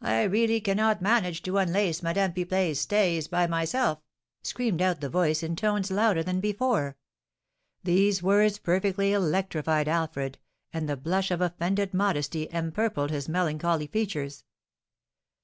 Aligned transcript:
"I 0.00 0.24
really 0.24 0.60
cannot 0.60 1.00
manage 1.00 1.40
to 1.42 1.58
unlace 1.58 2.02
Madame 2.02 2.32
Pipelet's 2.32 2.80
stays 2.80 3.28
by 3.28 3.46
myself!" 3.46 4.00
screamed 4.42 4.82
out 4.82 5.00
the 5.00 5.08
voice, 5.08 5.44
in 5.44 5.54
tones 5.54 5.92
louder 5.92 6.24
than 6.24 6.40
before. 6.40 6.96
These 7.84 8.20
words 8.20 8.58
perfectly 8.58 9.12
electrified 9.12 9.86
Alfred, 9.86 10.38
and 10.72 10.88
the 10.88 10.96
blush 10.96 11.30
of 11.30 11.40
offended 11.40 11.94
modesty 11.94 12.48
empurpled 12.50 13.10
his 13.12 13.28
melancholy 13.28 13.86
features. 13.86 14.44